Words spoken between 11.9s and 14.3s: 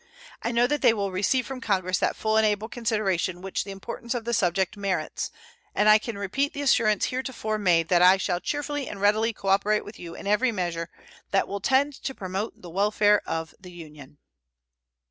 to promote the welfare of the Union.